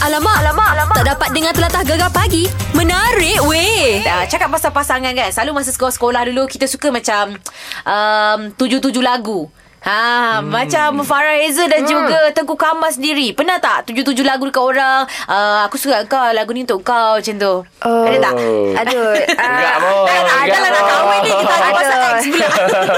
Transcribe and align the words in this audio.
Alamak, 0.00 0.32
alamak, 0.40 0.68
alamak. 0.72 0.96
Tak 0.96 1.06
dapat 1.12 1.28
dengar 1.36 1.52
telatah 1.52 1.84
gegar 1.84 2.08
pagi. 2.08 2.48
Menarik 2.72 3.36
weh. 3.44 4.00
Uh, 4.00 4.24
cakap 4.24 4.48
pasal 4.48 4.72
pasangan 4.72 5.12
kan 5.12 5.28
Selalu 5.28 5.60
masa 5.60 5.76
sekolah-sekolah 5.76 6.24
dulu 6.32 6.48
Kita 6.48 6.64
suka 6.64 6.88
macam 6.88 7.36
um, 7.84 8.40
Tujuh-tujuh 8.56 9.04
lagu 9.04 9.52
Ha, 9.80 10.44
hmm. 10.44 10.52
macam 10.52 11.00
Farah 11.08 11.40
Reza 11.40 11.64
dan 11.64 11.88
hmm. 11.88 11.88
juga 11.88 12.20
Tengku 12.36 12.52
Kamal 12.52 12.92
sendiri. 12.92 13.32
Pernah 13.32 13.56
tak 13.56 13.88
tujuh-tujuh 13.88 14.28
lagu 14.28 14.44
dekat 14.44 14.60
orang? 14.60 15.08
Uh, 15.24 15.64
aku 15.64 15.80
suka 15.80 16.04
kau, 16.04 16.36
lagu 16.36 16.52
ni 16.52 16.68
untuk 16.68 16.84
kau 16.84 17.16
macam 17.16 17.34
tu. 17.40 17.54
Oh. 17.64 18.04
Ada 18.04 18.18
tak? 18.20 18.34
Aduh. 18.76 19.12
Enggak. 19.40 19.76
Ada 19.80 20.36
Enggak 20.36 20.60
lah 20.60 20.68
nak 20.68 20.82
pun. 20.84 20.90
kahwin 20.92 21.18
ni 21.24 21.32
kita 21.32 21.54
ada 21.56 21.70
pasal 21.72 21.96
ex 21.96 22.20
pula. 22.28 22.48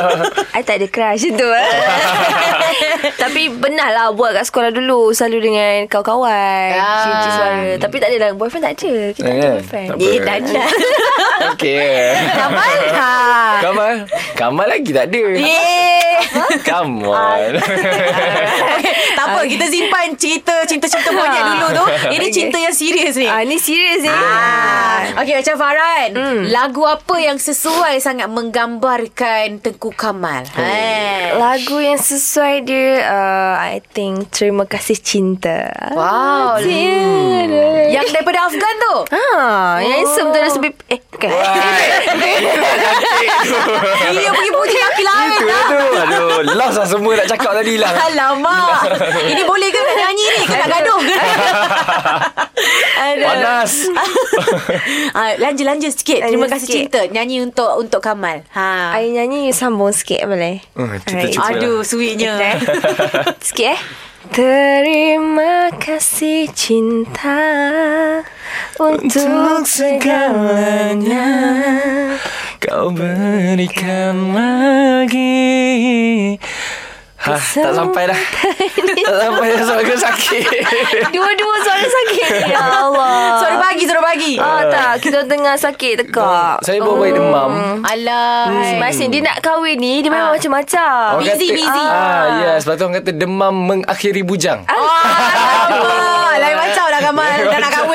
I 0.58 0.62
tak 0.66 0.76
ada 0.82 0.86
crush 0.90 1.22
tu 1.30 1.48
eh. 1.54 1.70
Tapi 3.16 3.50
benar 3.50 3.88
lah 3.90 4.06
buat 4.10 4.32
kat 4.32 4.44
sekolah 4.44 4.70
dulu 4.70 5.10
Selalu 5.10 5.38
dengan 5.42 5.72
kawan-kawan 5.86 6.68
Ah. 6.72 7.26
Suara 7.28 7.74
Tapi 7.76 7.96
tak 7.96 8.08
ada 8.08 8.18
lah 8.18 8.30
Boyfriend 8.32 8.64
tak 8.64 8.74
ada 8.76 8.94
Kita 9.10 9.22
tak 9.22 9.32
ada 9.32 9.42
Eh, 9.42 9.52
boyfriend 9.52 9.88
tak. 9.88 10.36
Eh, 10.38 10.40
dah. 10.48 10.68
Okey. 11.52 12.06
Kamal? 12.32 12.76
Ha. 12.92 13.10
Kamal? 13.64 13.94
Kamal 14.34 14.66
lagi 14.68 14.90
tak 14.90 15.06
ada. 15.08 15.24
Eh. 15.34 16.18
Come 16.62 17.02
on. 17.04 17.58
Okay, 17.58 18.94
tak 19.18 19.24
apa, 19.26 19.40
kita 19.44 19.64
simpan 19.66 20.14
cerita 20.14 20.54
cinta-cinta 20.64 21.10
monyet 21.10 21.42
dulu 21.44 21.66
tu. 21.74 21.84
Ini 22.08 22.20
Okay. 22.22 22.30
cinta 22.32 22.56
yang 22.56 22.72
serius 22.72 23.14
ni. 23.14 23.26
Ah, 23.26 23.42
ni 23.42 23.58
serius 23.58 24.00
ni 24.00 24.08
Ah. 24.08 25.02
Okey 25.18 25.34
macam 25.36 25.54
Farhan 25.56 26.08
Hmm. 26.12 26.40
Lagu 26.48 26.82
apa 26.84 27.16
yang 27.16 27.36
sesuai 27.36 27.98
sangat 27.98 28.28
Menggambarkan 28.28 29.58
Tengku 29.58 29.90
Kamal 29.90 30.46
Oh. 30.52 31.28
Lagu 31.38 31.76
yang 31.78 31.98
sesuai 31.98 32.62
dia 32.62 32.91
uh, 32.94 33.54
I 33.58 33.80
think 33.86 34.28
Terima 34.30 34.64
Kasih 34.64 34.96
Cinta. 34.96 35.72
Wow 35.90 36.58
Tiada. 36.58 37.88
Yang 37.88 38.06
daripada 38.10 38.44
Afgan 38.44 38.74
tu? 38.78 38.96
Ah, 39.10 39.76
yang 39.78 40.00
handsome 40.00 40.28
tu 40.28 40.38
Rasa 40.38 40.58
bib- 40.58 40.80
Eh, 40.86 41.00
bukan. 41.06 41.28
Dia 44.12 44.30
pergi 44.30 44.50
puji 44.50 44.78
laki 44.78 45.02
lain 45.02 45.30
Itu 45.32 45.44
tak 45.44 45.62
tu. 45.64 45.80
Aduh, 45.94 46.28
lost 46.52 46.76
lah 46.76 46.86
semua 46.86 47.12
nak 47.14 47.28
cakap 47.28 47.52
tadi 47.54 47.74
lah. 47.76 47.92
Alamak. 48.02 48.80
Ini 49.32 49.42
boleh 49.42 49.68
ke 49.68 49.78
nak 49.78 49.96
nyanyi 49.98 50.24
ni? 50.30 50.42
Ke 50.44 50.56
nak 50.56 50.68
gaduh 50.70 50.98
ke. 50.98 51.14
Panas. 53.42 53.72
ah, 55.18 55.32
Lanja-lanja 55.36 55.90
sikit 55.90 56.22
Terima 56.22 56.46
Lanja 56.46 56.54
kasih 56.56 56.66
sikit. 56.66 56.76
cinta 56.88 57.00
Nyanyi 57.10 57.42
untuk 57.42 57.70
untuk 57.76 58.00
Kamal 58.00 58.46
ha. 58.54 58.94
I 58.94 59.10
nyanyi 59.10 59.50
sambung 59.50 59.90
sikit 59.90 60.24
boleh? 60.24 60.62
Hmm, 60.72 60.96
Alright. 60.96 61.34
cuba. 61.34 61.50
Aduh 61.52 61.82
sweetnya 61.82 62.56
Sikit 63.46 63.74
eh 63.74 63.80
Terima 64.32 65.68
kasih 65.76 66.46
cinta 66.54 67.42
Untuk 68.78 69.66
segalanya 69.66 71.26
Kau 72.62 72.94
berikan 72.94 74.30
lagi. 74.30 74.81
Hah, 77.32 77.44
tak 77.64 77.72
sampai 77.72 78.02
dah. 78.04 78.20
tak 79.02 79.16
sampai 79.18 79.46
dah 79.50 79.62
suara 79.64 79.82
sakit. 79.84 80.44
Dua-dua 81.14 81.54
suara 81.62 81.84
sakit 81.84 82.30
Ya 82.52 82.60
Allah 82.60 83.40
Suara 83.40 83.56
bagi 83.58 83.84
Suara 83.84 84.02
bagi 84.02 84.34
Ah 84.36 84.62
tak 84.64 84.92
Kita 85.00 85.24
tengah 85.24 85.54
sakit 85.54 85.92
tekak 86.00 86.60
Saya 86.60 86.78
baru 86.80 86.96
bayi 86.98 87.12
demam. 87.12 87.52
Alah 87.82 88.48
Masing 88.76 89.08
dia 89.08 89.20
nak 89.20 89.40
kahwin 89.40 89.76
ni 89.76 90.00
Dia 90.00 90.10
memang 90.10 90.32
macam-macam 90.32 91.18
Orang 91.18 91.26
Busy, 91.26 91.48
kata, 91.48 91.56
busy. 91.56 91.84
Ah, 91.84 92.24
yes. 92.42 92.60
Lepas 92.64 92.74
tu 92.74 92.84
orang 92.84 92.96
kata 92.98 93.10
demam 93.12 93.54
mengakhiri 93.54 94.22
bujang. 94.22 94.64
Oh, 94.66 94.74
alamak. 94.74 96.34
Lain 96.38 96.56
macam 96.56 96.84
lah 96.88 97.00
Kamal 97.00 97.28
Dah 97.42 97.58
nak 97.58 97.72
kahwin 97.72 97.91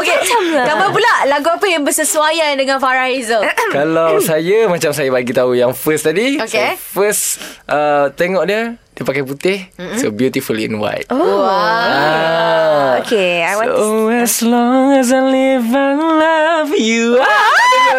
ni 0.00 0.08
Okey 0.08 0.54
lah. 0.54 0.88
Pula 0.88 1.14
Lagu 1.26 1.48
apa 1.48 1.66
yang 1.66 1.82
bersesuaian 1.82 2.54
Dengan 2.54 2.78
Farah 2.78 3.06
Hazel 3.06 3.42
Kalau 3.76 4.18
saya 4.18 4.66
macam 4.66 4.90
saya 4.90 5.08
bagi 5.08 5.30
tahu 5.30 5.52
yang 5.52 5.72
first 5.72 6.04
tadi. 6.04 6.38
Okay. 6.38 6.74
So 6.74 7.00
first 7.00 7.22
uh, 7.66 8.08
tengok 8.12 8.44
dia 8.44 8.74
dia 8.92 9.06
pakai 9.06 9.22
putih. 9.22 9.70
Mm-hmm. 9.78 9.98
So 10.02 10.10
beautiful 10.10 10.58
in 10.58 10.82
white. 10.82 11.06
Oh 11.08 11.46
Ah. 11.46 12.98
Okay 12.98 13.46
I 13.46 13.54
want 13.54 13.70
to 13.70 13.78
So 13.78 13.86
as 14.10 14.34
long 14.42 14.90
as 14.92 15.08
I 15.08 15.22
live 15.22 15.66
and 15.66 16.00
love 16.02 16.74
you. 16.74 17.14
Ah, 17.18 17.94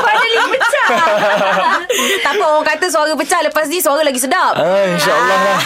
Finally 0.00 0.34
pecah 0.48 0.88
Tak 2.24 2.32
apa 2.32 2.44
orang 2.46 2.66
kata 2.66 2.86
suara 2.88 3.12
pecah 3.12 3.40
Lepas 3.42 3.66
ni 3.66 3.78
suara 3.78 4.00
lagi 4.00 4.16
sedap 4.16 4.54
Ah, 4.54 4.86
InsyaAllah 4.86 5.38
lah. 5.40 5.58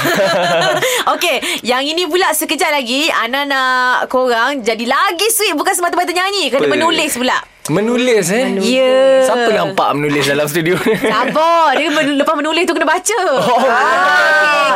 Okey, 1.15 1.37
yang 1.63 1.81
ini 1.81 2.05
pula 2.05 2.31
sekejap 2.31 2.71
lagi 2.71 3.07
Ana 3.09 3.45
nak 3.45 3.73
korang 4.09 4.61
jadi 4.61 4.83
lagi 4.83 5.27
sweet 5.29 5.55
bukan 5.55 5.71
semata-mata 5.71 6.11
nyanyi, 6.11 6.51
kena 6.51 6.67
menulis 6.67 7.15
pula. 7.15 7.39
Menulis 7.65 8.29
eh? 8.29 8.61
Ya. 8.61 9.25
Siapa 9.25 9.49
nampak 9.49 9.97
menulis 9.97 10.29
dalam 10.29 10.45
studio 10.45 10.77
ni? 10.85 11.01
Sabar, 11.01 11.73
dia 11.73 11.89
men- 11.89 12.21
lepas 12.21 12.37
menulis 12.37 12.69
tu 12.69 12.77
kena 12.77 12.85
baca. 12.85 13.19
Oh, 13.25 13.57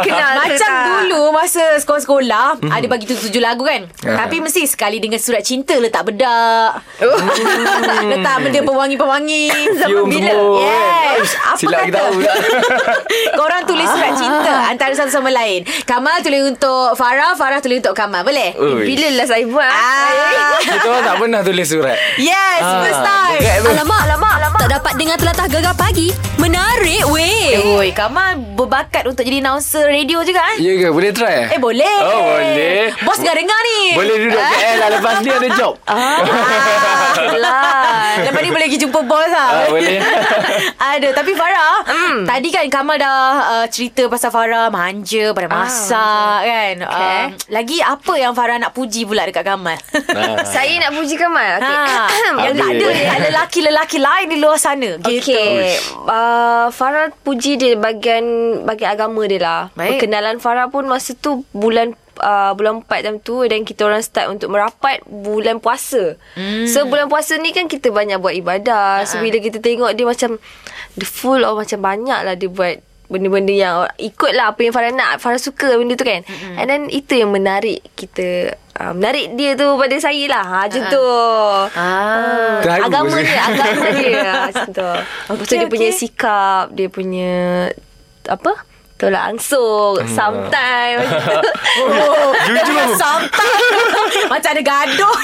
okay, 0.01 0.09
kenal 0.09 0.33
ke 0.33 0.57
Macam 0.57 0.71
tak? 0.73 0.85
dulu 0.89 1.21
masa 1.29 1.77
sekolah-sekolah 1.77 2.65
ada 2.65 2.87
bagi 2.89 3.05
tujuh-tujuh 3.05 3.43
lagu 3.45 3.61
kan. 3.61 3.85
Ah. 4.09 4.25
Tapi 4.25 4.41
mesti 4.41 4.65
sekali 4.65 5.05
dengan 5.05 5.21
surat 5.21 5.45
cinta 5.45 5.77
letak 5.77 6.01
bedak. 6.09 6.81
letak 8.11 8.37
benda 8.41 8.61
pewangi-pewangi. 8.65 9.45
Cium 9.85 10.09
semua. 10.09 10.65
Yes. 10.65 11.08
Apa 11.21 11.57
Silap 11.57 11.79
kata? 11.79 11.87
kita 11.87 11.99
tahu 11.99 12.11
pula. 12.15 12.33
Korang 13.39 13.63
tulis 13.65 13.87
surat 13.87 14.13
cinta 14.15 14.55
antara 14.67 14.93
satu 14.93 15.11
sama 15.11 15.31
lain. 15.31 15.61
Kamal 15.83 16.21
tulis 16.21 16.43
untuk 16.47 16.95
Farah, 16.95 17.35
Farah 17.35 17.59
tulis 17.59 17.79
untuk 17.79 17.93
Kamal. 17.93 18.23
Boleh? 18.23 18.55
Ui. 18.55 18.85
Bila 18.87 19.09
lah 19.15 19.27
saya 19.27 19.45
buat 19.45 19.67
Ah. 19.67 20.59
Kita 20.59 20.87
orang 20.87 21.05
tak 21.05 21.17
pernah 21.17 21.41
tulis 21.43 21.67
surat. 21.67 21.97
Yes, 22.17 22.61
Ah, 22.61 22.81
first 22.81 23.01
time. 23.01 23.39
Alamak, 23.69 24.01
alamak, 24.05 24.33
alamak. 24.37 24.59
Tak 24.59 24.71
dapat 24.75 24.93
dengar 24.95 25.17
telatah 25.17 25.47
gegar 25.47 25.75
pagi. 25.75 26.09
Menarik 26.37 27.03
weh. 27.09 27.51
Eh, 27.51 27.63
oi, 27.75 27.89
Kamal 27.91 28.37
berbakat 28.55 29.05
untuk 29.05 29.23
jadi 29.23 29.41
announcer 29.41 29.85
radio 29.85 30.23
juga 30.23 30.43
eh? 30.55 30.59
Ya 30.61 30.73
ke? 30.77 30.89
Boleh 30.89 31.11
try 31.11 31.35
eh? 31.47 31.49
Eh, 31.51 31.61
boleh. 31.61 31.97
Oh, 32.01 32.21
boleh. 32.29 32.95
Bos 33.01 33.19
dah 33.19 33.33
dengar 33.33 33.59
ni. 33.61 33.81
Boleh 33.95 34.15
duduk 34.19 34.39
KL 34.39 34.77
lah 34.77 34.89
lepas 34.93 35.15
ni 35.19 35.31
ada 35.31 35.49
job. 35.53 35.75
Ah, 35.85 36.19
Lepas 38.27 38.41
ni 38.43 38.51
boleh 38.51 38.67
pergi 38.69 38.81
jumpa 38.83 39.01
bos 39.05 39.29
lah. 39.31 39.51
Ah, 39.53 39.67
boleh. 39.71 39.99
Ada. 40.97 41.09
Tapi 41.15 41.33
Farah, 41.35 41.77
tadi 42.27 42.49
kan 42.51 42.67
Kamal 42.69 42.97
dah 42.99 43.21
uh, 43.63 43.67
cerita 43.71 44.07
pasal 44.11 44.31
Farah 44.35 44.69
manja 44.69 45.31
pada 45.33 45.49
masak 45.49 46.39
kan. 46.45 46.75
Okay. 46.85 47.21
Uh, 47.21 47.27
lagi 47.53 47.79
apa 47.81 48.13
yang 48.19 48.33
Farah 48.35 48.57
nak 48.59 48.75
puji 48.75 49.07
pula 49.07 49.27
dekat 49.29 49.45
Kamal? 49.47 49.79
Ah. 50.15 50.43
Saya 50.55 50.75
nak 50.83 50.97
puji 50.97 51.15
Kamal 51.15 51.61
okay. 51.61 51.67
Ha, 51.69 52.35
yang 52.49 52.55
tak 52.57 52.69
ada 52.75 52.87
yang 52.93 53.21
lelaki-lelaki 53.31 53.99
lain 54.01 54.27
di 54.31 54.37
luar 54.41 54.59
sana. 54.59 54.99
Gitu. 54.99 55.23
Okay 55.23 55.79
uh, 56.09 56.67
Farah 56.73 57.13
puji 57.23 57.61
dia 57.61 57.73
bagian 57.77 58.25
Bagian 58.65 58.91
agama 58.95 59.23
dia 59.29 59.41
lah 59.41 59.63
Baik. 59.77 60.01
Perkenalan 60.01 60.37
Farah 60.41 60.69
pun 60.73 60.89
Masa 60.89 61.13
tu 61.15 61.45
bulan 61.53 61.95
uh, 62.19 62.53
Bulan 62.53 62.83
4 62.83 63.05
time 63.05 63.19
tu 63.19 63.43
Dan 63.43 63.63
kita 63.63 63.87
orang 63.87 64.03
start 64.03 64.29
untuk 64.29 64.51
merapat 64.51 65.01
Bulan 65.05 65.59
puasa. 65.59 66.15
Hmm. 66.35 66.67
So 66.67 66.85
bulan 66.85 67.07
puasa 67.07 67.37
ni 67.37 67.51
kan 67.51 67.67
Kita 67.67 67.89
banyak 67.89 68.19
buat 68.19 68.35
ibadah. 68.35 69.03
So 69.05 69.19
bila 69.19 69.39
kita 69.39 69.59
tengok 69.59 69.95
dia 69.95 70.05
macam 70.05 70.37
The 70.95 71.07
full 71.07 71.43
of 71.43 71.57
macam 71.57 71.79
banyak 71.79 72.21
lah 72.23 72.35
dia 72.35 72.47
buat 72.47 72.79
Benda-benda 73.09 73.51
yang 73.51 73.75
Ikut 73.97 74.37
lah 74.37 74.53
apa 74.53 74.61
yang 74.61 74.75
Farah 74.77 74.93
nak 74.93 75.17
Farah 75.19 75.41
suka 75.41 75.81
benda 75.81 75.97
tu 75.97 76.05
kan. 76.05 76.21
And 76.61 76.69
then 76.69 76.83
itu 76.93 77.17
yang 77.17 77.33
menarik 77.33 77.81
kita 77.97 78.53
uh, 78.77 78.93
Menarik 78.93 79.33
dia 79.33 79.57
tu 79.57 79.65
pada 79.81 79.97
saya 79.97 80.25
lah. 80.29 80.45
Ha, 80.45 80.59
Macam 80.69 80.83
tu. 80.93 81.05
Ah. 81.73 82.61
Terharu 82.61 82.85
Agama 82.85 83.17
saya. 83.17 83.25
dia 83.25 83.43
Agama 83.49 83.85
dia. 83.97 84.21
Macam 84.53 84.69
tu. 84.69 84.91
Lepas 85.33 85.45
tu 85.49 85.55
dia 85.57 85.69
punya 85.73 85.89
sikap 85.89 86.65
Dia 86.77 86.89
punya 86.93 87.33
Apa 88.29 88.68
Tolak 88.99 89.31
ansur 89.31 90.03
Sometimes 90.11 91.07
Oh, 91.79 92.35
Jujur. 92.51 92.99
Sampai. 92.99 93.55
Macam 94.33 94.51
ada 94.51 94.63
gaduh. 94.63 95.17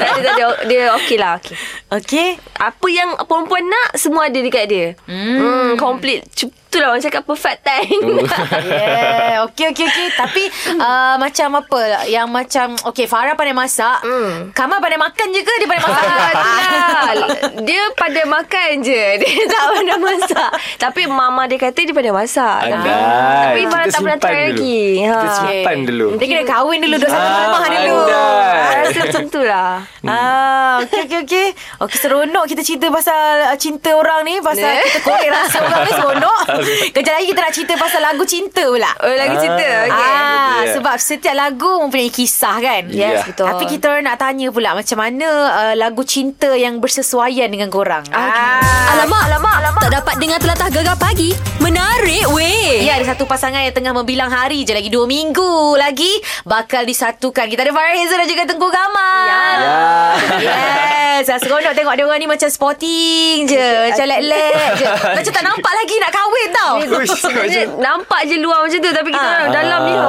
Tak 0.00 0.08
ada 0.16 0.20
tak 0.24 0.34
ada. 0.34 0.48
Dia 0.64 0.82
okey 0.96 1.20
lah 1.20 1.36
okay. 1.36 1.56
Okay 1.92 2.28
Apa 2.56 2.86
yang 2.88 3.20
perempuan 3.28 3.68
nak 3.68 4.00
Semua 4.00 4.32
ada 4.32 4.40
dekat 4.40 4.64
dia. 4.66 4.86
Hmm. 5.04 5.76
Complete. 5.76 6.24
Cu- 6.32 6.56
Itulah 6.70 6.86
orang 6.88 7.02
cakap 7.02 7.26
perfect 7.26 7.60
time 7.60 7.98
Yeah 8.62 9.42
Okay 9.44 9.66
okay 9.68 9.84
okay 9.84 10.06
Tapi 10.14 10.42
uh, 10.76 11.18
Macam 11.18 11.58
apa 11.58 11.80
Yang 12.06 12.28
macam 12.30 12.66
Okay 12.86 13.04
Farah 13.04 13.34
pandai 13.34 13.50
masak 13.52 13.98
Hmm. 14.00 14.54
Kamal 14.54 14.78
pandai 14.78 14.94
makan 14.96 15.26
je 15.28 15.40
ke 15.40 15.50
Dia 15.56 15.66
pandai 15.66 15.82
masak 15.82 16.30
Ah. 16.30 17.10
Dia 17.60 17.82
pada 17.92 18.22
makan 18.24 18.68
je 18.80 19.02
Dia 19.20 19.42
tak 19.44 19.64
pernah 19.68 19.98
masak 19.98 20.50
Tapi 20.78 21.00
mama 21.04 21.42
dia 21.44 21.58
kata 21.58 21.74
Dia 21.80 21.90
pandai 21.90 22.14
masak 22.14 22.56
Andai. 22.62 22.94
Tapi 23.42 23.60
Farah 23.66 23.86
tak 23.88 24.00
pernah 24.00 24.18
try 24.20 24.30
dulu. 24.30 24.46
lagi 24.54 24.80
Kita 25.02 25.10
ha. 25.18 25.34
simpan 25.36 25.76
dulu. 25.82 26.06
Dia 26.14 26.26
kena 26.28 26.44
kahwin 26.46 26.78
dulu 26.78 26.94
Duduk 26.94 27.10
satu 27.10 27.18
Ah, 27.20 27.38
rumah 27.42 27.66
dulu. 27.66 27.98
Rasa 28.80 28.98
macam 29.02 29.24
tu 29.26 29.40
lah 29.42 29.70
Ah, 30.02 30.72
okay, 30.80 31.02
okay, 31.04 31.20
okay. 31.20 31.46
Okey 31.80 31.98
seronok 31.98 32.46
kita 32.46 32.62
cerita 32.62 32.86
pasal 32.88 33.18
uh, 33.44 33.56
cinta 33.56 33.90
orang 33.92 34.22
ni 34.22 34.38
Pasal 34.38 34.70
kita 34.86 35.00
korek 35.02 35.28
rasa 35.28 35.58
orang 35.60 35.82
ni 35.82 35.92
seronok 35.92 36.38
Kejap 36.94 37.12
lagi 37.12 37.26
kita 37.26 37.40
nak 37.40 37.52
cerita 37.52 37.72
pasal 37.74 38.00
lagu 38.00 38.24
cinta 38.24 38.62
pula 38.62 38.90
Oh 38.98 39.10
lagi 39.10 39.36
cerita 39.36 39.66
Okay 39.84 39.92
Ah, 39.92 40.50
betul. 40.60 40.74
sebab 40.76 40.96
setiap 40.96 41.34
lagu 41.34 41.70
mempunyai 41.80 42.08
kisah 42.08 42.56
kan 42.56 42.82
Yes 42.88 43.08
Ya. 43.12 43.24
betul 43.24 43.46
Tapi 43.46 43.64
kita 43.66 43.84
orang 43.88 44.04
nak 44.04 44.18
tanya 44.18 44.48
pula 44.48 44.70
Macam 44.72 44.96
mana 44.96 45.28
uh, 45.50 45.74
lagu 45.74 46.02
cinta 46.02 46.52
yang 46.52 46.78
bersesuaian 46.78 47.46
dengan 47.46 47.68
korang 47.68 48.02
Ah. 48.10 48.60
Alamak, 48.92 49.22
alamak, 49.24 49.54
alamak. 49.56 49.80
Tak 49.80 49.92
dapat 49.96 50.14
dengar 50.18 50.38
telatah 50.38 50.68
gegar 50.68 50.96
pagi. 50.96 51.30
Menarik 51.58 52.26
weh. 52.28 52.82
Ya, 52.82 52.96
ada 52.96 53.06
satu 53.06 53.24
pasangan 53.24 53.60
yang 53.60 53.70
tengah 53.70 53.92
membilang 53.92 54.28
hari 54.28 54.62
je 54.62 54.72
lagi 54.72 54.88
dua 54.88 55.06
minggu 55.06 55.40
lagi 55.74 56.10
bakal 56.42 56.82
disatukan. 56.82 57.46
Kita 57.46 57.62
ada 57.62 57.70
Farah 57.70 57.94
Hazel 57.94 58.18
dan 58.18 58.28
juga 58.28 58.42
Tengku 58.44 58.68
Kamal. 58.68 59.24
Ya. 60.36 60.58
Yes. 61.20 61.28
Ah, 61.28 61.36
Seronok 61.36 61.76
tengok 61.76 61.92
dia 61.92 62.02
orang 62.02 62.16
ni 62.16 62.24
macam 62.24 62.48
sporting 62.48 63.44
je. 63.44 63.60
Macam 63.84 64.08
lek-lek 64.08 64.56
je. 64.74 64.86
Macam 65.20 65.30
tak 65.30 65.44
nampak 65.44 65.72
lagi 65.74 65.94
nak 65.96 66.10
kahwin 66.10 66.48
tau. 66.50 66.74
Dia- 67.44 67.68
nampak 67.86 68.20
je 68.24 68.36
luar 68.36 68.64
macam 68.64 68.78
tu 68.78 68.88
Tapi 68.88 69.08
kita 69.10 69.20
Ah. 69.20 69.34
orang 69.34 69.50
dalam 69.50 69.80
ni 69.82 69.92
oh, 69.92 70.00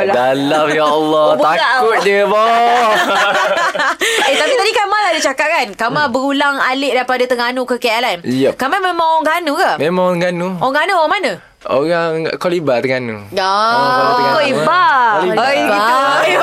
lah. 0.00 0.14
Dalam 0.32 0.66
ya 0.70 0.84
Allah 0.86 1.26
Oh, 1.28 1.36
Takut 1.36 1.98
dia 2.00 2.22
boh 2.24 2.40
eh 4.26 4.34
tapi 4.34 4.54
tadi 4.54 4.72
Kamal 4.72 5.02
ada 5.06 5.20
cakap 5.22 5.48
kan 5.50 5.66
Kamal 5.74 6.08
berulang 6.08 6.56
alik 6.58 6.94
daripada 6.94 7.22
Terengganu 7.22 7.62
ke 7.64 7.76
KL 7.76 8.02
kan 8.02 8.18
Yup. 8.22 8.56
Kamal 8.56 8.80
memang 8.80 9.20
orang 9.20 9.24
Terengganu 9.24 9.52
ke? 9.54 9.70
Memang 9.78 10.04
orang 10.06 10.20
Ganu 10.22 10.48
Orang 10.56 10.72
Terengganu 10.72 10.94
orang 10.96 11.12
mana? 11.12 11.32
Orang 11.66 12.10
Kolibar 12.36 12.76
Terengganu 12.80 13.16
Ya. 13.30 13.44
Oh, 13.44 14.40
ibar. 14.40 15.20
Kolibar. 15.20 15.36
Oh. 15.36 15.74
Ah, 15.76 16.20
eh, 16.22 16.36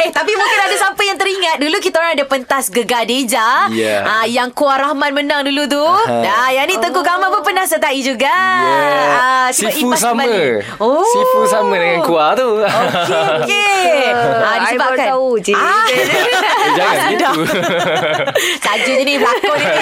eh, 0.00 0.10
tapi 0.10 0.32
mungkin 0.32 0.58
teringat 1.50 1.58
dulu 1.60 1.76
kita 1.82 1.96
orang 1.98 2.14
ada 2.14 2.26
pentas 2.26 2.64
Gegar 2.70 3.02
Deja. 3.02 3.66
Ya. 3.70 4.06
Ah, 4.06 4.22
yang 4.24 4.50
Kuah 4.50 4.78
Rahman 4.78 5.10
menang 5.12 5.42
dulu 5.42 5.66
tu. 5.66 5.82
Ah, 5.82 6.46
yang 6.48 6.66
ni 6.66 6.78
Tengku 6.78 7.02
Kamal 7.02 7.26
pun 7.28 7.42
pernah 7.42 7.66
sertai 7.66 7.98
juga. 8.00 8.30
Ah, 8.30 9.28
Yeah. 9.50 9.66
sebab 9.66 9.72
Sifu 9.74 9.90
sama 9.96 10.22
kembali. 10.22 10.78
Oh. 10.78 11.02
Sifu 11.02 11.40
sama 11.44 11.74
dengan 11.74 12.06
kuah 12.06 12.38
tu 12.38 12.62
Okey, 12.62 13.18
okey. 13.42 13.98
Ah, 14.46 14.62
I 14.62 14.78
baru 14.78 14.94
disebabkan. 14.94 15.06
tahu 15.08 15.28
je. 15.40 15.52
Ah. 15.52 15.86
Eh, 15.90 16.06
Jangan 16.70 17.10
gitu 17.10 17.30
Saja 18.62 18.86
je 18.86 19.02
ni 19.02 19.14
Pelakon 19.16 19.58
ni 19.58 19.74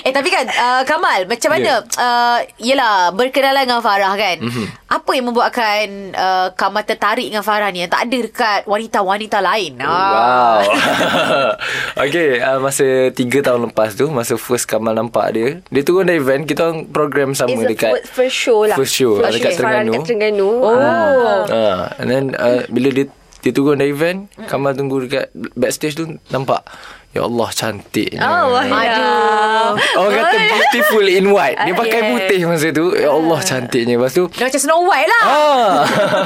Eh 0.00 0.12
tapi 0.12 0.28
kan 0.28 0.46
uh, 0.48 0.82
Kamal 0.82 1.26
Macam 1.26 1.50
mana 1.50 1.60
Ya. 1.62 1.76
uh, 1.98 2.38
Yelah 2.56 3.12
Berkenalan 3.12 3.64
dengan 3.64 3.80
Farah 3.80 4.14
kan 4.14 4.36
Mhm. 4.40 4.64
Apa 4.88 5.10
yang 5.12 5.26
membuatkan 5.28 5.84
uh, 6.10 6.46
Kamal 6.52 6.82
tertarik 6.82 7.26
dengan 7.26 7.42
Farah 7.42 7.68
ni 7.68 7.84
Yang 7.84 7.92
tak 7.92 8.02
ada 8.02 8.18
dekat 8.22 8.60
Wanita-wanita 8.64 9.38
lain 9.40 9.72
Ah. 9.78 9.84
Wow 9.84 10.60
Okay 12.08 12.40
uh, 12.40 12.58
Masa 12.58 13.10
3 13.10 13.16
tahun 13.18 13.60
lepas 13.70 13.94
tu 13.94 14.08
Masa 14.10 14.34
first 14.36 14.66
Kamal 14.66 14.96
nampak 14.96 15.26
dia 15.34 15.48
Dia 15.68 15.82
turun 15.82 16.08
dari 16.08 16.20
van 16.20 16.44
Kita 16.44 16.68
orang 16.70 16.88
program 16.90 17.32
sama 17.32 17.54
It's 17.62 17.70
dekat 17.76 18.04
first, 18.08 18.36
show 18.36 18.64
lah 18.66 18.76
First 18.76 18.94
show, 18.94 19.18
First 19.20 19.38
dekat 19.38 19.52
show. 19.56 19.62
Farah 19.62 19.82
Terengganu. 19.82 19.92
Dekat 19.92 20.06
Terengganu 20.08 20.48
Oh 20.60 20.76
uh, 20.76 21.82
And 21.98 22.08
then 22.08 22.24
uh, 22.36 22.64
Bila 22.68 22.88
dia 22.92 23.06
dia 23.42 23.50
turun 23.50 23.74
dari 23.74 23.90
van 23.90 24.30
Kamal 24.40 24.72
tunggu 24.72 25.02
dekat 25.02 25.28
Backstage 25.52 25.94
tu 25.94 26.06
Nampak 26.28 26.62
Ya 27.10 27.20
Allah 27.20 27.50
cantiknya 27.50 28.24
Oh, 28.24 28.56
wah. 28.56 28.64
Aduh. 28.64 29.76
Orang 29.98 30.12
kata 30.16 30.36
beautiful 30.48 31.04
in 31.04 31.28
white. 31.28 31.60
Dia 31.60 31.68
Ah, 31.68 31.76
pakai 31.76 31.98
yes. 31.98 32.08
putih 32.08 32.40
masa 32.46 32.68
tu. 32.70 32.84
Ya 32.94 33.10
Allah 33.10 33.38
cantiknya 33.38 33.94
Lepas 33.94 34.12
tu 34.14 34.24
Dia 34.30 34.48
macam 34.48 34.60
Snow 34.62 34.80
White 34.82 35.10
lah. 35.10 35.24
Ah. 35.26 35.76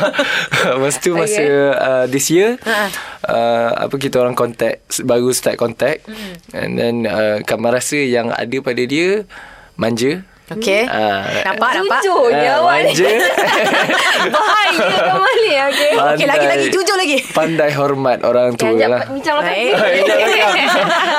Lepas 0.78 0.94
tu 0.98 1.10
masa 1.12 1.42
uh, 1.74 2.04
this 2.06 2.28
year 2.28 2.54
Ha. 2.62 2.86
uh, 3.24 3.70
apa 3.82 3.94
kita 3.96 4.20
orang 4.20 4.34
contact 4.34 4.78
baru 5.02 5.32
start 5.32 5.56
contact. 5.56 6.06
And 6.52 6.76
then 6.76 7.02
uh, 7.02 7.42
Kamal 7.42 7.74
rasa 7.74 7.98
yang 7.98 8.30
ada 8.30 8.56
pada 8.60 8.82
dia 8.82 9.26
manja. 9.74 10.22
Okay 10.48 10.86
Ah. 10.86 11.24
Nampak 11.44 11.70
nampak? 11.74 12.00
Jujurnya 12.00 12.50
Ah, 12.52 12.60
awak 12.60 12.74
ni 12.78 12.84
manja. 12.88 13.06
Bahaya 14.30 14.86
Kamal 15.02 15.32
ni 15.36 15.52
Okay 15.56 15.90
Okey. 15.90 16.22
Lagi 16.22 16.46
lagi 16.46 16.66
Jujur 16.70 16.94
lagi. 16.94 17.18
Pandai 17.28 17.70
hormat 17.72 18.18
orang 18.22 18.54
tua 18.54 18.70
Jangan 18.70 18.88
lah. 18.88 19.02
bincang 19.08 19.36
lepas 19.36 19.48
Baik. 19.48 19.72
tu 19.74 19.82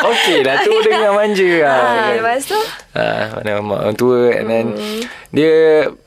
Okey 0.07 0.37
lah 0.41 0.55
tu 0.61 0.71
dengan 0.81 1.11
manja. 1.13 1.49
Lah. 1.59 1.77
Ah, 1.99 2.09
Lepas 2.13 2.41
tu? 2.45 2.57
Ah, 2.93 3.23
pandai 3.33 3.53
hormat 3.53 3.77
orang 3.81 3.95
tua 3.95 4.17
and 4.31 4.47
then 4.47 4.65
dia 5.29 5.53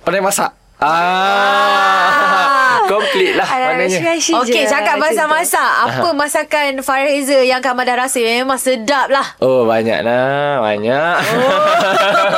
pandai 0.00 0.20
masak. 0.20 0.50
Ah, 0.80 2.80
complete 2.86 3.36
lah 3.36 3.44
maknanya. 3.44 4.16
Okey 4.16 4.58
je 4.58 4.64
cakap 4.64 4.96
macam 4.96 5.04
pasal 5.04 5.22
tu. 5.22 5.30
masak. 5.30 5.70
Apa 5.78 6.08
masakan 6.10 6.70
Farah 6.80 7.06
Hazel 7.06 7.42
Yang 7.42 7.60
Kamal 7.62 7.84
dah 7.84 7.94
rasa? 7.98 8.18
Memang 8.18 8.56
sedap 8.56 9.06
lah. 9.06 9.22
Oh 9.38 9.62
banyak. 9.62 10.00
Lah 10.00 10.58
Banyak 10.58 11.14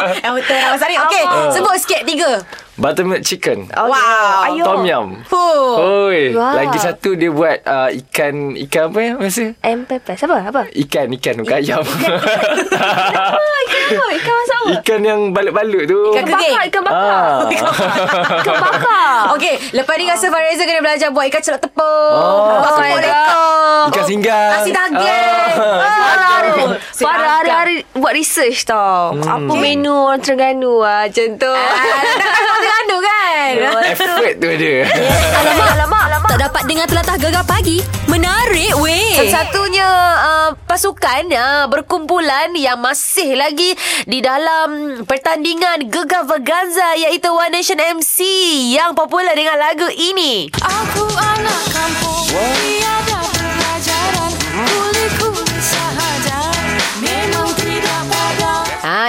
Yang 0.24 0.34
betul 0.38 0.56
nak 0.56 0.70
masak 0.72 0.88
ni 0.88 0.96
Okey 0.98 1.22
Sebut 1.52 1.74
sikit 1.78 2.00
tiga 2.04 2.30
Buttermilk 2.72 3.20
chicken 3.20 3.68
Okay. 3.68 3.84
Wow. 3.84 4.48
Ayuh. 4.48 4.64
Tom 4.64 4.80
yum 4.82 5.08
Huh. 5.28 6.08
Oi, 6.08 6.32
Wow. 6.32 6.56
lagi 6.56 6.78
satu 6.80 7.12
dia 7.12 7.28
buat 7.28 7.60
uh, 7.62 7.92
ikan 7.92 8.56
ikan 8.66 8.88
apa 8.88 8.98
ya 8.98 9.12
masa? 9.14 9.44
M 9.60 9.84
pepper 9.84 10.16
Apa? 10.16 10.36
Apa? 10.48 10.62
Ikan 10.72 11.12
ikan 11.12 11.34
bukan 11.38 11.56
ayam. 11.58 11.84
Oh, 11.84 11.88
ikan 13.64 13.82
apa? 13.92 14.06
Ikan 14.10 14.34
masak 14.34 14.56
apa? 14.56 14.70
ikan 14.80 15.00
yang 15.04 15.20
balut-balut 15.30 15.84
tu. 15.84 16.00
Ikan 16.12 16.24
Ikan 16.24 16.32
bakar. 16.32 16.62
Ikan 16.64 16.82
bakar 16.82 16.96
Ah. 16.96 17.44
Ikan 18.40 18.54
bakar 18.56 19.36
Okey, 19.36 19.54
lepas 19.72 19.94
ni 19.96 20.04
rasa 20.04 20.26
Farah 20.28 20.48
Reza 20.48 20.64
kena 20.64 20.80
belajar 20.80 21.08
buat 21.12 21.26
ikan 21.28 21.40
celok 21.40 21.60
tepung. 21.60 21.84
Oh. 21.84 22.60
buat 22.64 22.72
Oh. 22.72 23.90
Ikan 23.92 24.04
singgang. 24.08 24.50
Nasi 24.56 24.70
daging. 24.72 25.54
Ah. 25.60 25.76
Ah, 25.76 26.31
Si 26.92 27.02
Farah 27.02 27.40
hari-hari 27.40 27.82
buat 27.92 28.12
research 28.12 28.64
tau 28.64 29.16
Apa 29.16 29.52
menu 29.52 29.90
orang 29.90 30.20
Terengganu 30.20 30.80
lah 30.80 31.06
Macam 31.06 31.28
tu 31.36 31.52
Ah, 31.52 32.02
Terengganu 32.42 32.96
kan? 32.98 33.52
Effort 33.92 34.32
tu 34.38 34.48
ada. 34.48 34.72
Alamak, 35.34 35.68
alamak, 35.74 36.02
alamak. 36.08 36.28
Tak 36.30 36.40
dapat 36.40 36.62
dengar 36.64 36.86
telatah 36.86 37.16
gegar 37.18 37.44
pagi. 37.44 37.78
Menarik 38.06 38.72
weh. 38.78 39.18
Satu-satunya 39.18 39.88
uh, 40.16 40.48
pasukan 40.64 41.22
uh, 41.28 41.64
berkumpulan 41.66 42.54
yang 42.54 42.78
masih 42.78 43.34
lagi 43.34 43.74
di 44.04 44.18
dalam 44.20 45.02
pertandingan 45.04 45.88
Gegar 45.88 46.24
Vaganza 46.24 46.94
iaitu 46.96 47.28
One 47.28 47.52
Nation 47.52 47.76
MC 47.78 48.18
yang 48.72 48.94
popular 48.94 49.34
dengan 49.34 49.58
lagu 49.58 49.88
ini. 49.90 50.48
Aku 50.56 51.04
anak 51.12 51.60
kampung 51.68 52.24
Tiada 52.30 53.11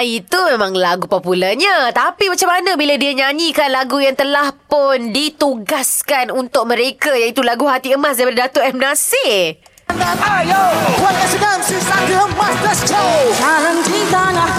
itu 0.04 0.36
memang 0.52 0.76
lagu 0.76 1.08
popularnya. 1.08 1.90
Tapi 1.96 2.28
macam 2.28 2.52
mana 2.52 2.76
bila 2.76 3.00
dia 3.00 3.16
nyanyikan 3.16 3.72
lagu 3.72 4.04
yang 4.04 4.14
telah 4.14 4.52
pun 4.68 5.16
ditugaskan 5.16 6.30
untuk 6.36 6.68
mereka 6.68 7.16
iaitu 7.16 7.40
lagu 7.40 7.66
Hati 7.66 7.96
Emas 7.96 8.20
daripada 8.20 8.52
Datuk 8.52 8.64
M 8.68 8.78
Nasir. 8.78 9.64
Ayo, 9.94 10.64
warga 11.00 11.26
sedang 11.28 11.62
sisa 11.62 11.98
emas 12.08 12.56
let's 12.66 12.82
go. 12.88 13.04
Jalan 13.38 13.78
di 13.86 14.02
tanah 14.10 14.50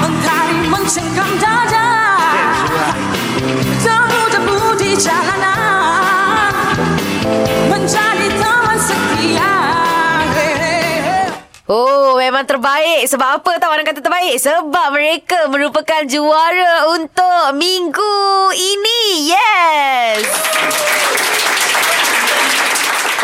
Mentari 0.00 0.60
mencengkam 0.70 1.30
dada 1.36 1.88
Debu-debu 3.84 4.56
di 4.80 4.90
jalanan 4.96 5.35
Oh, 11.66 12.14
memang 12.14 12.46
terbaik. 12.46 13.10
Sebab 13.10 13.42
apa 13.42 13.58
tahu 13.58 13.74
orang 13.74 13.82
kata 13.82 13.98
terbaik? 13.98 14.38
Sebab 14.38 14.94
mereka 14.94 15.50
merupakan 15.50 16.06
juara 16.06 16.94
untuk 16.94 17.58
minggu 17.58 18.14
ini. 18.54 19.34
Yes! 19.34 20.85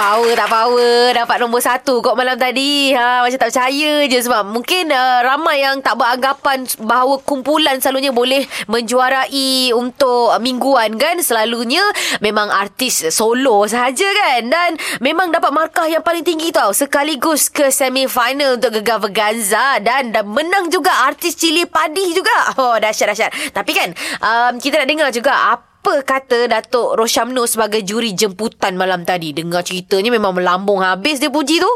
Power 0.03 0.35
tak 0.35 0.51
power. 0.51 1.15
Dapat 1.15 1.37
nombor 1.39 1.63
satu 1.63 2.03
Kok 2.03 2.19
malam 2.19 2.35
tadi. 2.35 2.91
Ha, 2.91 3.23
Macam 3.23 3.39
tak 3.39 3.55
percaya 3.55 4.03
je 4.11 4.19
Sebab 4.19 4.51
mungkin 4.51 4.91
uh, 4.91 5.23
Ramai 5.23 5.63
yang 5.63 5.79
tak 5.79 5.95
beranggapan 5.95 6.67
Bahawa 6.83 7.23
kumpulan 7.23 7.79
selalunya 7.79 8.11
Boleh 8.11 8.43
menjuarai 8.67 9.71
Untuk 9.71 10.35
mingguan 10.43 10.99
kan. 10.99 11.23
Selalunya 11.23 11.87
Memang 12.19 12.51
artis 12.51 13.15
solo 13.15 13.63
sahaja 13.71 14.11
kan. 14.11 14.51
Dan 14.51 14.75
memang 14.99 15.31
dapat 15.31 15.55
markah 15.55 15.87
yang 15.87 16.03
paling 16.03 16.27
tinggi 16.27 16.51
tau. 16.51 16.75
Sekaligus 16.75 17.47
ke 17.47 17.71
semi-final 17.71 18.59
Untuk 18.59 18.83
Gegar 18.83 18.99
Verganza 18.99 19.79
Dan, 19.79 20.11
dan 20.11 20.27
menang 20.27 20.67
juga 20.67 21.07
Artis 21.07 21.39
Cili 21.39 21.63
Padi 21.63 22.11
juga. 22.11 22.59
Oh 22.59 22.75
dahsyat-dahsyat 22.75 23.55
Tapi 23.55 23.71
kan 23.71 23.95
um, 24.19 24.59
Kita 24.59 24.83
nak 24.83 24.89
dengar 24.91 25.09
juga 25.15 25.55
Apa 25.55 25.72
apa 25.83 25.99
kata 26.07 26.47
Datuk 26.47 26.95
Roshamno 26.95 27.43
sebagai 27.43 27.83
juri 27.83 28.15
jemputan 28.15 28.79
malam 28.79 29.03
tadi? 29.03 29.35
Dengar 29.35 29.67
ceritanya 29.67 30.15
memang 30.15 30.31
melambung 30.31 30.79
habis 30.79 31.19
dia 31.19 31.27
puji 31.27 31.59
tu. 31.59 31.73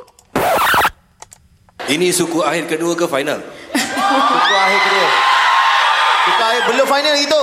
Ini 1.91 2.15
suku 2.15 2.39
akhir 2.39 2.71
kedua 2.71 2.95
ke 2.95 3.03
final? 3.11 3.43
Suku 3.75 4.55
akhir 4.55 4.81
kedua. 4.87 5.07
Suku 6.23 6.39
akhir 6.39 6.63
belum 6.71 6.87
final 6.87 7.17
itu. 7.19 7.43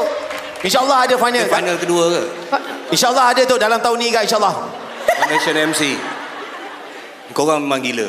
InsyaAllah 0.63 0.97
ada 1.03 1.15
final. 1.19 1.45
Final 1.51 1.75
kedua 1.75 2.03
ke? 2.07 2.21
InsyaAllah 2.95 3.25
ada 3.35 3.41
tu 3.43 3.55
dalam 3.59 3.83
tahun 3.83 3.99
ni 3.99 4.07
kan 4.15 4.23
insyaAllah. 4.23 4.55
Nation 5.27 5.59
MC. 5.67 5.99
korang 7.35 7.59
memang 7.59 7.83
gila. 7.83 8.07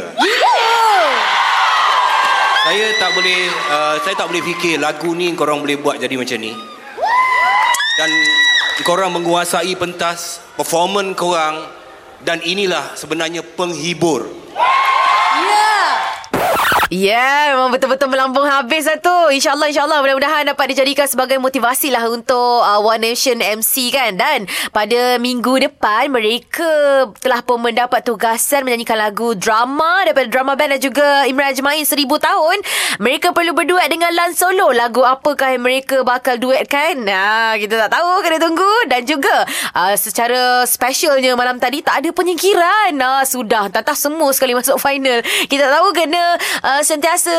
Saya 2.71 2.87
tak 3.03 3.11
boleh 3.19 3.51
uh, 3.67 3.99
saya 3.99 4.15
tak 4.15 4.31
boleh 4.31 4.47
fikir 4.47 4.79
lagu 4.79 5.11
ni 5.11 5.35
korang 5.35 5.59
boleh 5.59 5.75
buat 5.75 5.99
jadi 5.99 6.15
macam 6.15 6.39
ni. 6.39 6.55
Dan 7.95 8.11
korang 8.83 9.15
menguasai 9.15 9.79
pentas 9.79 10.43
performan 10.59 11.15
korang 11.15 11.63
dan 12.27 12.43
inilah 12.43 12.99
sebenarnya 12.99 13.47
penghibur. 13.55 14.27
Yeah, 16.95 17.59
memang 17.59 17.75
betul-betul 17.75 18.07
melambung 18.07 18.47
habis 18.47 18.87
lah 18.87 19.03
tu. 19.03 19.11
InsyaAllah, 19.11 19.67
insyaAllah 19.67 19.99
mudah-mudahan 19.99 20.47
dapat 20.47 20.71
dijadikan 20.71 21.11
sebagai 21.11 21.43
motivasi 21.43 21.91
lah 21.91 22.07
untuk 22.07 22.63
uh, 22.63 22.79
One 22.79 23.03
Nation 23.03 23.43
MC 23.43 23.91
kan. 23.91 24.15
Dan 24.15 24.47
pada 24.71 25.19
minggu 25.19 25.59
depan, 25.59 26.07
mereka 26.15 26.63
telah 27.19 27.43
pun 27.43 27.67
mendapat 27.67 28.07
tugasan 28.07 28.63
menyanyikan 28.63 28.95
lagu 28.95 29.35
drama 29.35 30.07
daripada 30.07 30.31
drama 30.31 30.55
band 30.55 30.79
dan 30.79 30.81
juga 30.87 31.27
Imran 31.27 31.51
Jemain 31.59 31.83
Seribu 31.83 32.23
Tahun. 32.23 32.63
Mereka 33.03 33.35
perlu 33.35 33.59
berduet 33.59 33.91
dengan 33.91 34.15
Lan 34.15 34.31
Solo. 34.31 34.71
Lagu 34.71 35.03
apakah 35.03 35.51
yang 35.51 35.67
mereka 35.67 36.07
bakal 36.07 36.39
duetkan? 36.39 37.03
Nah, 37.03 37.59
kita 37.59 37.75
tak 37.75 37.91
tahu, 37.91 38.23
kena 38.23 38.39
tunggu. 38.39 38.73
Dan 38.87 39.03
juga 39.03 39.43
uh, 39.75 39.99
secara 39.99 40.63
specialnya 40.63 41.35
malam 41.35 41.59
tadi, 41.59 41.83
tak 41.83 42.07
ada 42.07 42.15
penyingkiran. 42.15 42.95
Nah, 42.95 43.27
sudah, 43.27 43.67
tak 43.67 43.83
semua 43.99 44.31
sekali 44.31 44.55
masuk 44.55 44.79
final. 44.79 45.27
Kita 45.51 45.75
tahu 45.75 45.91
kena 45.91 46.39
uh, 46.63 46.84
sentiasa 46.85 47.33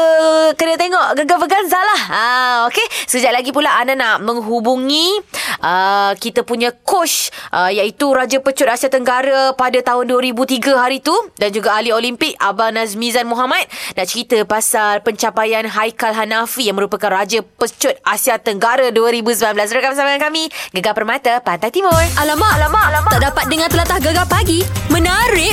kena 0.58 0.76
tengok 0.76 1.22
Gegar 1.22 1.38
Verganza 1.38 1.78
lah. 1.78 2.02
Ha, 2.10 2.26
okay. 2.66 2.84
Sekejap 3.06 3.34
lagi 3.38 3.54
pula 3.54 3.70
anda 3.78 3.94
nak 3.94 4.26
menghubungi 4.26 5.22
uh, 5.62 6.18
kita 6.18 6.42
punya 6.42 6.74
coach 6.74 7.30
uh, 7.54 7.70
iaitu 7.70 8.10
Raja 8.10 8.42
Pecut 8.42 8.66
Asia 8.66 8.90
Tenggara 8.90 9.54
pada 9.54 9.78
tahun 9.86 10.10
2003 10.10 10.74
hari 10.74 10.98
tu 11.06 11.14
dan 11.38 11.54
juga 11.54 11.78
ahli 11.78 11.94
Olimpik 11.94 12.34
Abang 12.42 12.74
Nazmizan 12.74 13.30
Muhammad 13.30 13.70
nak 13.94 14.06
cerita 14.10 14.42
pasal 14.50 15.06
pencapaian 15.06 15.70
Haikal 15.70 16.18
Hanafi 16.18 16.66
yang 16.66 16.82
merupakan 16.82 17.14
Raja 17.14 17.46
Pecut 17.46 17.94
Asia 18.02 18.42
Tenggara 18.42 18.90
2019. 18.90 19.54
Rekam 19.54 19.94
bersama 19.94 20.10
dengan 20.18 20.26
kami 20.26 20.44
Gegar 20.74 20.98
Permata 20.98 21.38
Pantai 21.46 21.70
Timur. 21.70 21.94
Alamak, 22.18 22.52
alamak, 22.58 22.86
alamak. 22.90 23.12
Tak 23.14 23.24
dapat 23.30 23.46
dengar 23.54 23.70
telatah 23.70 24.00
gegar 24.02 24.26
pagi. 24.26 24.66
Menarik. 24.90 25.45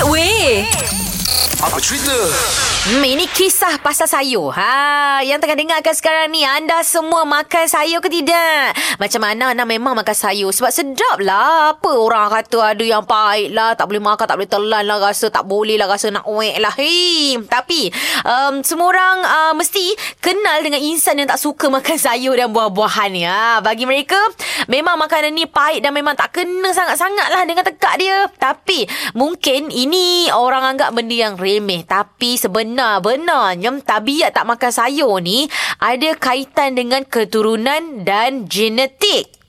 Apa 1.62 1.78
cerita? 1.78 2.10
Hmm, 2.82 3.06
ini 3.06 3.30
kisah 3.30 3.78
pasal 3.78 4.10
sayur. 4.10 4.50
Ha, 4.50 5.22
yang 5.22 5.38
tengah 5.38 5.54
dengarkan 5.54 5.94
sekarang 5.94 6.34
ni, 6.34 6.42
anda 6.42 6.82
semua 6.82 7.22
makan 7.22 7.70
sayur 7.70 8.02
ke 8.02 8.10
tidak? 8.10 8.74
Macam 8.98 9.22
mana 9.22 9.54
anda 9.54 9.62
memang 9.62 9.94
makan 9.94 10.10
sayur? 10.10 10.50
Sebab 10.50 10.74
sedap 10.74 11.22
lah. 11.22 11.78
Apa 11.78 11.94
orang 11.94 12.34
kata 12.34 12.74
ada 12.74 12.82
yang 12.82 13.06
pahit 13.06 13.54
lah, 13.54 13.78
tak 13.78 13.86
boleh 13.86 14.02
makan, 14.02 14.26
tak 14.26 14.34
boleh 14.34 14.50
telan 14.50 14.82
lah, 14.82 14.98
rasa 14.98 15.30
tak 15.30 15.46
boleh 15.46 15.78
lah, 15.78 15.86
rasa 15.86 16.10
nak 16.10 16.26
wek 16.26 16.58
lah. 16.58 16.74
Hei, 16.74 17.38
tapi 17.46 17.94
um, 18.26 18.66
semua 18.66 18.90
orang 18.90 19.16
uh, 19.22 19.52
mesti 19.54 19.94
kenal 20.18 20.66
dengan 20.66 20.82
insan 20.82 21.22
yang 21.22 21.30
tak 21.30 21.38
suka 21.38 21.70
makan 21.70 21.94
sayur 22.10 22.34
dan 22.34 22.50
buah-buahan 22.50 23.14
ni. 23.14 23.22
Ha, 23.22 23.62
bagi 23.62 23.86
mereka, 23.86 24.18
memang 24.66 24.98
makanan 24.98 25.30
ni 25.30 25.46
pahit 25.46 25.86
dan 25.86 25.94
memang 25.94 26.18
tak 26.18 26.34
kena 26.34 26.74
sangat-sangat 26.74 27.30
lah 27.30 27.46
dengan 27.46 27.62
tekak 27.62 27.94
dia. 28.02 28.26
Tapi 28.34 28.90
mungkin 29.14 29.70
ini 29.70 30.26
orang 30.34 30.74
anggap 30.74 30.90
benda 30.90 31.14
yang 31.14 31.38
remeh. 31.58 31.84
Tapi 31.84 32.40
sebenar-benarnya 32.40 33.84
tabiat 33.84 34.32
tak 34.32 34.48
makan 34.48 34.72
sayur 34.72 35.20
ni 35.20 35.44
ada 35.82 36.16
kaitan 36.16 36.72
dengan 36.78 37.04
keturunan 37.04 38.06
dan 38.06 38.48
genetik. 38.48 39.41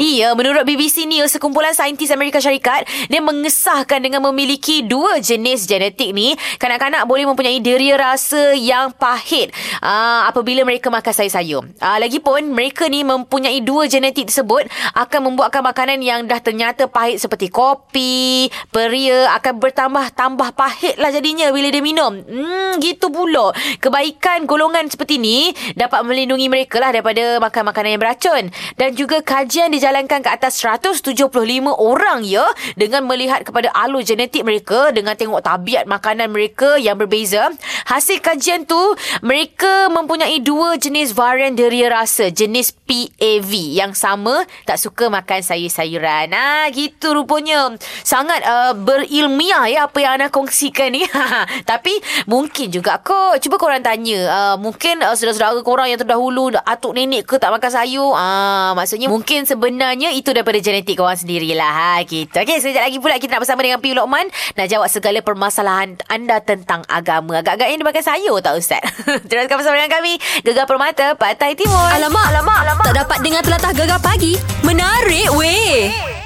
Iya, 0.00 0.32
menurut 0.32 0.64
BBC 0.64 1.04
News, 1.04 1.36
sekumpulan 1.36 1.76
saintis 1.76 2.08
Amerika 2.08 2.40
Syarikat, 2.40 2.88
dia 3.12 3.20
mengesahkan 3.20 4.00
dengan 4.00 4.24
memiliki 4.24 4.80
dua 4.80 5.20
jenis 5.20 5.68
genetik 5.68 6.16
ni, 6.16 6.32
kanak-kanak 6.56 7.04
boleh 7.04 7.28
mempunyai 7.28 7.60
deria 7.60 8.00
rasa 8.00 8.56
yang 8.56 8.88
pahit 8.96 9.52
uh, 9.84 10.24
apabila 10.24 10.64
mereka 10.64 10.88
makan 10.88 11.12
sayur-sayur. 11.12 11.68
Uh, 11.76 11.98
lagipun, 12.00 12.48
mereka 12.48 12.88
ni 12.88 13.04
mempunyai 13.04 13.60
dua 13.60 13.92
genetik 13.92 14.32
tersebut 14.32 14.72
akan 14.96 15.20
membuatkan 15.30 15.60
makanan 15.60 16.00
yang 16.00 16.24
dah 16.24 16.40
ternyata 16.40 16.88
pahit 16.88 17.20
seperti 17.20 17.52
kopi, 17.52 18.48
peria 18.72 19.36
akan 19.36 19.60
bertambah-tambah 19.60 20.56
pahit 20.56 20.96
lah 20.96 21.12
jadinya 21.12 21.52
bila 21.52 21.68
dia 21.68 21.84
minum. 21.84 22.24
Hmm, 22.24 22.80
gitu 22.80 23.12
pula. 23.12 23.52
Kebaikan 23.84 24.48
golongan 24.48 24.88
seperti 24.88 25.20
ni 25.20 25.52
dapat 25.76 26.08
melindungi 26.08 26.48
mereka 26.48 26.80
lah 26.80 26.96
daripada 26.96 27.36
makan 27.36 27.62
makanan 27.68 27.90
yang 27.92 28.00
beracun. 28.00 28.44
Dan 28.80 28.96
juga 28.96 29.20
kajian 29.20 29.59
dijalankan 29.68 30.24
ke 30.24 30.30
atas 30.32 30.64
175 30.64 31.28
orang 31.76 32.24
ya 32.24 32.48
dengan 32.80 33.04
melihat 33.04 33.44
kepada 33.44 33.68
alur 33.76 34.00
genetik 34.00 34.48
mereka 34.48 34.88
dengan 34.96 35.12
tengok 35.12 35.44
tabiat 35.44 35.84
makanan 35.84 36.32
mereka 36.32 36.80
yang 36.80 36.96
berbeza. 36.96 37.52
Hasil 37.84 38.24
kajian 38.24 38.64
tu 38.64 38.80
mereka 39.20 39.92
mempunyai 39.92 40.40
dua 40.40 40.80
jenis 40.80 41.12
varian 41.12 41.52
deria 41.52 41.92
rasa, 41.92 42.32
jenis 42.32 42.72
PAV 42.72 43.50
yang 43.76 43.92
sama 43.92 44.48
tak 44.64 44.80
suka 44.80 45.12
makan 45.12 45.44
sayur-sayuran. 45.44 46.32
Ah 46.32 46.70
gitu 46.72 47.12
rupanya. 47.12 47.74
Sangat 48.06 48.40
uh, 48.46 48.72
berilmiah 48.78 49.66
ya 49.68 49.80
apa 49.90 49.98
yang 50.00 50.16
anda 50.16 50.32
kongsikan 50.32 50.94
ni. 50.94 51.04
Tapi 51.70 51.92
mungkin 52.30 52.70
juga 52.70 53.02
kok 53.02 53.42
cuba 53.42 53.58
korang 53.58 53.82
tanya 53.82 54.20
uh, 54.30 54.56
mungkin 54.56 55.02
uh, 55.02 55.14
saudara-saudara 55.18 55.60
korang 55.66 55.90
yang 55.90 55.98
terdahulu 55.98 56.54
atuk 56.62 56.94
nenek 56.94 57.26
ke 57.26 57.36
tak 57.36 57.50
makan 57.50 57.70
sayur. 57.70 58.14
Ah 58.14 58.72
maksudnya 58.78 59.10
mungkin 59.10 59.39
sebenarnya 59.44 60.12
itu 60.16 60.32
daripada 60.32 60.58
genetik 60.58 60.98
korang 60.98 61.16
sendirilah 61.16 61.70
ha 61.70 61.92
gitu. 62.04 62.32
Okey, 62.32 62.58
sekejap 62.60 62.82
lagi 62.86 62.98
pula 62.98 63.16
kita 63.20 63.36
nak 63.36 63.42
bersama 63.44 63.60
dengan 63.64 63.78
Piu 63.78 63.92
Lokman 63.94 64.28
nak 64.56 64.66
jawab 64.66 64.88
segala 64.88 65.18
permasalahan 65.20 66.00
anda 66.08 66.40
tentang 66.42 66.84
agama. 66.90 67.40
Agak-agaknya 67.40 67.80
dia 67.80 67.86
makan 67.86 68.04
sayur 68.04 68.36
tak 68.44 68.54
ustaz? 68.58 68.82
Teruskan 69.28 69.56
bersama 69.56 69.76
dengan 69.80 69.92
kami 69.92 70.12
Gegar 70.44 70.66
Permata 70.66 71.16
Pantai 71.16 71.56
Timur. 71.56 71.86
Alamak, 71.94 72.26
alamak, 72.34 72.58
alamak. 72.66 72.84
Tak 72.90 72.96
dapat 73.06 73.18
dengar 73.24 73.42
telatah 73.44 73.72
gegar 73.72 74.00
pagi. 74.00 74.36
Menarik 74.64 75.28
weh. 75.36 76.19